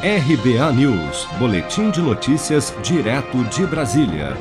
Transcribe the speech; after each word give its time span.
RBA 0.00 0.72
News, 0.74 1.26
Boletim 1.40 1.90
de 1.90 2.00
Notícias, 2.00 2.72
direto 2.84 3.42
de 3.46 3.66
Brasília. 3.66 4.36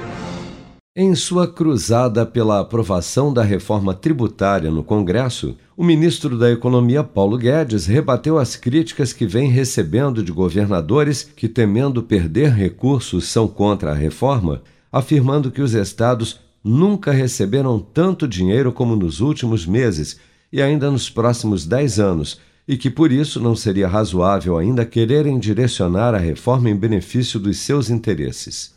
Em 0.95 1.15
sua 1.15 1.47
cruzada 1.51 2.27
pela 2.27 2.59
aprovação 2.59 3.33
da 3.33 3.41
reforma 3.41 3.91
tributária 3.95 4.69
no 4.69 4.83
Congresso, 4.83 5.57
o 5.75 5.83
ministro 5.83 6.37
da 6.37 6.51
Economia 6.51 7.03
Paulo 7.03 7.39
Guedes 7.39 7.87
rebateu 7.87 8.37
as 8.37 8.55
críticas 8.55 9.11
que 9.11 9.25
vem 9.25 9.49
recebendo 9.49 10.21
de 10.21 10.31
governadores 10.31 11.23
que, 11.23 11.47
temendo 11.47 12.03
perder 12.03 12.51
recursos, 12.51 13.27
são 13.27 13.47
contra 13.47 13.93
a 13.93 13.95
reforma, 13.95 14.61
afirmando 14.91 15.49
que 15.49 15.63
os 15.63 15.73
estados 15.73 16.39
nunca 16.63 17.11
receberam 17.11 17.79
tanto 17.79 18.27
dinheiro 18.27 18.71
como 18.71 18.95
nos 18.95 19.21
últimos 19.21 19.65
meses 19.65 20.19
e 20.53 20.61
ainda 20.61 20.91
nos 20.91 21.09
próximos 21.09 21.65
dez 21.65 21.99
anos 21.99 22.39
e 22.67 22.77
que 22.77 22.89
por 22.89 23.11
isso 23.11 23.39
não 23.39 23.55
seria 23.55 23.87
razoável 23.87 24.57
ainda 24.57 24.85
quererem 24.85 25.39
direcionar 25.39 26.13
a 26.13 26.17
reforma 26.17 26.69
em 26.69 26.75
benefício 26.75 27.39
dos 27.39 27.59
seus 27.59 27.89
interesses. 27.89 28.75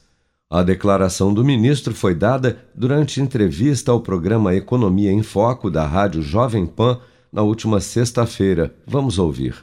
A 0.48 0.62
declaração 0.62 1.32
do 1.34 1.44
ministro 1.44 1.94
foi 1.94 2.14
dada 2.14 2.58
durante 2.74 3.20
entrevista 3.20 3.92
ao 3.92 4.00
programa 4.00 4.54
Economia 4.54 5.10
em 5.10 5.22
Foco 5.22 5.70
da 5.70 5.86
Rádio 5.86 6.22
Jovem 6.22 6.66
Pan 6.66 7.00
na 7.32 7.42
última 7.42 7.80
sexta-feira. 7.80 8.74
Vamos 8.86 9.18
ouvir. 9.18 9.54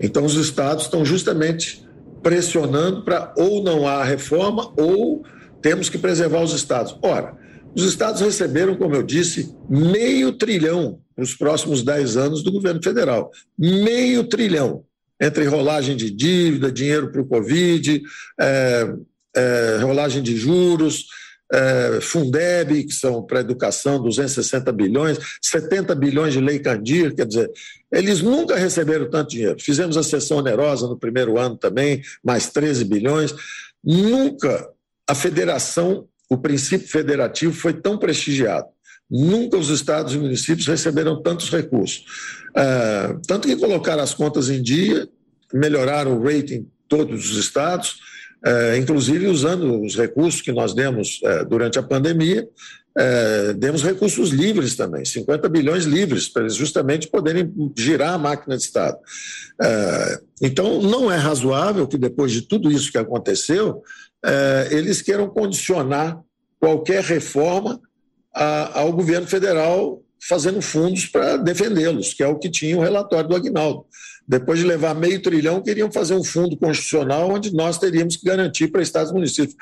Então, 0.00 0.24
os 0.24 0.34
estados 0.34 0.84
estão 0.84 1.04
justamente 1.04 1.86
pressionando 2.22 3.02
para 3.02 3.32
ou 3.36 3.62
não 3.62 3.86
há 3.86 4.02
reforma 4.02 4.72
ou 4.76 5.24
temos 5.62 5.88
que 5.88 5.98
preservar 5.98 6.42
os 6.42 6.52
estados. 6.52 6.98
Ora, 7.00 7.36
os 7.74 7.84
estados 7.84 8.20
receberam, 8.20 8.74
como 8.74 8.94
eu 8.94 9.02
disse, 9.02 9.54
meio 9.68 10.32
trilhão 10.32 10.98
nos 11.16 11.34
próximos 11.34 11.82
10 11.82 12.16
anos 12.16 12.42
do 12.42 12.52
governo 12.52 12.82
federal. 12.82 13.30
Meio 13.58 14.24
trilhão. 14.24 14.84
Entre 15.20 15.44
rolagem 15.44 15.96
de 15.96 16.10
dívida, 16.10 16.72
dinheiro 16.72 17.10
para 17.10 17.20
o 17.20 17.26
Covid, 17.26 18.02
é, 18.40 18.94
é, 19.36 19.78
rolagem 19.80 20.22
de 20.22 20.36
juros, 20.36 21.06
é, 21.52 22.00
Fundeb, 22.00 22.84
que 22.84 22.92
são 22.92 23.22
para 23.22 23.40
educação, 23.40 24.02
260 24.02 24.72
bilhões, 24.72 25.18
70 25.40 25.94
bilhões 25.94 26.32
de 26.32 26.40
lei 26.40 26.58
Candir, 26.58 27.14
quer 27.14 27.26
dizer, 27.26 27.50
eles 27.92 28.20
nunca 28.20 28.56
receberam 28.56 29.08
tanto 29.08 29.30
dinheiro. 29.30 29.56
Fizemos 29.60 29.96
a 29.96 30.02
sessão 30.02 30.38
onerosa 30.38 30.88
no 30.88 30.98
primeiro 30.98 31.38
ano 31.38 31.56
também, 31.56 32.02
mais 32.24 32.50
13 32.50 32.84
bilhões. 32.84 33.34
Nunca 33.84 34.68
a 35.06 35.14
federação 35.14 36.08
o 36.28 36.38
princípio 36.38 36.88
federativo 36.88 37.52
foi 37.52 37.72
tão 37.72 37.98
prestigiado. 37.98 38.66
Nunca 39.10 39.56
os 39.56 39.68
estados 39.68 40.14
e 40.14 40.18
municípios 40.18 40.66
receberam 40.66 41.20
tantos 41.22 41.50
recursos. 41.50 42.04
Uh, 42.50 43.20
tanto 43.26 43.46
que 43.46 43.56
colocaram 43.56 44.02
as 44.02 44.14
contas 44.14 44.48
em 44.48 44.62
dia, 44.62 45.08
melhoraram 45.52 46.18
o 46.18 46.24
rating 46.24 46.66
todos 46.88 47.30
os 47.30 47.36
estados, 47.36 47.96
uh, 48.46 48.76
inclusive 48.78 49.26
usando 49.26 49.82
os 49.82 49.94
recursos 49.94 50.40
que 50.40 50.52
nós 50.52 50.74
demos 50.74 51.20
uh, 51.22 51.44
durante 51.48 51.78
a 51.78 51.82
pandemia, 51.82 52.48
demos 53.56 53.82
recursos 53.82 54.30
livres 54.30 54.76
também, 54.76 55.04
50 55.04 55.48
bilhões 55.48 55.82
livres, 55.82 56.28
para 56.28 56.42
eles 56.42 56.54
justamente 56.54 57.08
poderem 57.08 57.52
girar 57.76 58.14
a 58.14 58.18
máquina 58.18 58.56
de 58.56 58.62
Estado. 58.62 58.96
então, 60.40 60.80
não 60.80 61.10
é 61.10 61.16
razoável 61.16 61.88
que 61.88 61.98
depois 61.98 62.30
de 62.30 62.42
tudo 62.42 62.70
isso 62.70 62.92
que 62.92 62.98
aconteceu, 62.98 63.82
eles 64.70 65.02
queiram 65.02 65.28
condicionar 65.28 66.20
qualquer 66.60 67.02
reforma 67.02 67.80
a, 68.34 68.80
ao 68.80 68.92
governo 68.92 69.26
federal 69.26 70.02
fazendo 70.26 70.60
fundos 70.62 71.06
para 71.06 71.36
defendê-los, 71.36 72.14
que 72.14 72.22
é 72.22 72.26
o 72.26 72.38
que 72.38 72.50
tinha 72.50 72.76
o 72.76 72.80
relatório 72.80 73.28
do 73.28 73.36
Agnaldo. 73.36 73.84
Depois 74.26 74.58
de 74.58 74.64
levar 74.64 74.94
meio 74.94 75.20
trilhão, 75.20 75.60
queriam 75.60 75.92
fazer 75.92 76.14
um 76.14 76.24
fundo 76.24 76.56
constitucional 76.56 77.30
onde 77.30 77.54
nós 77.54 77.76
teríamos 77.76 78.16
que 78.16 78.24
garantir 78.24 78.68
para 78.68 78.82
estados 78.82 79.10
e 79.10 79.14
municípios. 79.14 79.56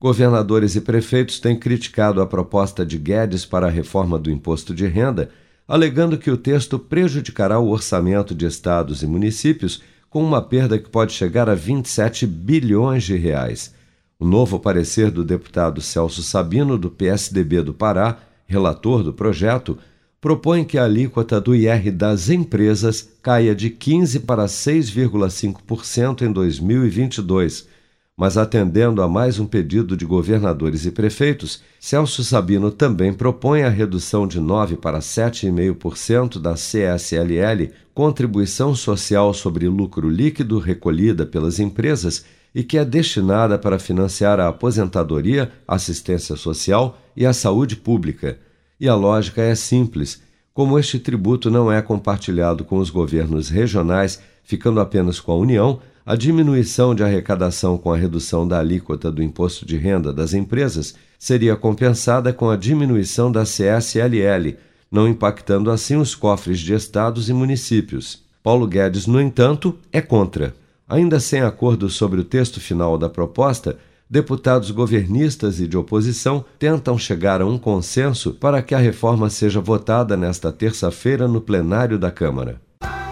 Governadores 0.00 0.76
e 0.76 0.80
prefeitos 0.80 1.40
têm 1.40 1.58
criticado 1.58 2.20
a 2.20 2.26
proposta 2.26 2.86
de 2.86 2.98
Guedes 2.98 3.44
para 3.44 3.66
a 3.66 3.70
reforma 3.70 4.18
do 4.18 4.30
imposto 4.30 4.72
de 4.72 4.86
renda, 4.86 5.30
alegando 5.66 6.18
que 6.18 6.30
o 6.30 6.36
texto 6.36 6.78
prejudicará 6.78 7.58
o 7.58 7.70
orçamento 7.70 8.34
de 8.34 8.46
estados 8.46 9.02
e 9.02 9.06
municípios 9.06 9.82
com 10.08 10.22
uma 10.22 10.40
perda 10.40 10.78
que 10.78 10.88
pode 10.88 11.12
chegar 11.12 11.48
a 11.48 11.54
27 11.54 12.26
bilhões 12.26 13.02
de 13.02 13.16
reais. 13.16 13.74
O 14.18 14.24
novo 14.24 14.58
parecer 14.58 15.10
do 15.10 15.22
deputado 15.22 15.82
Celso 15.82 16.22
Sabino, 16.22 16.78
do 16.78 16.90
PSDB 16.90 17.62
do 17.62 17.74
Pará, 17.74 18.18
relator 18.46 19.02
do 19.02 19.12
projeto, 19.12 19.76
propõe 20.20 20.64
que 20.64 20.78
a 20.78 20.84
alíquota 20.84 21.38
do 21.38 21.54
IR 21.54 21.92
das 21.92 22.30
empresas 22.30 23.08
caia 23.22 23.54
de 23.54 23.68
15% 23.68 24.24
para 24.24 24.46
6,5% 24.46 26.22
em 26.22 26.32
2022. 26.32 27.68
Mas 28.16 28.38
atendendo 28.38 29.02
a 29.02 29.08
mais 29.08 29.38
um 29.38 29.46
pedido 29.46 29.94
de 29.94 30.06
governadores 30.06 30.86
e 30.86 30.90
prefeitos, 30.90 31.62
Celso 31.78 32.24
Sabino 32.24 32.70
também 32.70 33.12
propõe 33.12 33.64
a 33.64 33.68
redução 33.68 34.26
de 34.26 34.40
9% 34.40 34.78
para 34.78 35.00
7,5% 35.00 36.40
da 36.40 36.54
CSLL, 36.54 37.70
Contribuição 37.92 38.74
Social 38.74 39.34
sobre 39.34 39.68
Lucro 39.68 40.08
Líquido 40.08 40.58
recolhida 40.58 41.26
pelas 41.26 41.58
empresas, 41.58 42.24
e 42.56 42.64
que 42.64 42.78
é 42.78 42.86
destinada 42.86 43.58
para 43.58 43.78
financiar 43.78 44.40
a 44.40 44.48
aposentadoria, 44.48 45.52
assistência 45.68 46.36
social 46.36 46.98
e 47.14 47.26
a 47.26 47.34
saúde 47.34 47.76
pública. 47.76 48.38
E 48.80 48.88
a 48.88 48.94
lógica 48.94 49.42
é 49.42 49.54
simples: 49.54 50.22
como 50.54 50.78
este 50.78 50.98
tributo 50.98 51.50
não 51.50 51.70
é 51.70 51.82
compartilhado 51.82 52.64
com 52.64 52.78
os 52.78 52.88
governos 52.88 53.50
regionais, 53.50 54.22
ficando 54.42 54.80
apenas 54.80 55.20
com 55.20 55.32
a 55.32 55.36
União, 55.36 55.80
a 56.06 56.16
diminuição 56.16 56.94
de 56.94 57.02
arrecadação 57.02 57.76
com 57.76 57.92
a 57.92 57.96
redução 57.96 58.48
da 58.48 58.58
alíquota 58.58 59.12
do 59.12 59.22
imposto 59.22 59.66
de 59.66 59.76
renda 59.76 60.10
das 60.10 60.32
empresas 60.32 60.94
seria 61.18 61.56
compensada 61.56 62.32
com 62.32 62.48
a 62.48 62.56
diminuição 62.56 63.30
da 63.30 63.42
CSLL, 63.42 64.56
não 64.90 65.06
impactando 65.06 65.70
assim 65.70 65.96
os 65.96 66.14
cofres 66.14 66.60
de 66.60 66.72
estados 66.72 67.28
e 67.28 67.34
municípios. 67.34 68.24
Paulo 68.42 68.66
Guedes, 68.66 69.06
no 69.06 69.20
entanto, 69.20 69.76
é 69.92 70.00
contra. 70.00 70.54
Ainda 70.88 71.18
sem 71.18 71.40
acordo 71.40 71.90
sobre 71.90 72.20
o 72.20 72.24
texto 72.24 72.60
final 72.60 72.96
da 72.96 73.08
proposta, 73.08 73.76
deputados 74.08 74.70
governistas 74.70 75.58
e 75.58 75.66
de 75.66 75.76
oposição 75.76 76.44
tentam 76.58 76.96
chegar 76.96 77.40
a 77.40 77.46
um 77.46 77.58
consenso 77.58 78.32
para 78.32 78.62
que 78.62 78.74
a 78.74 78.78
reforma 78.78 79.28
seja 79.28 79.60
votada 79.60 80.16
nesta 80.16 80.52
terça-feira 80.52 81.26
no 81.26 81.40
plenário 81.40 81.98
da 81.98 82.10
Câmara. 82.10 82.60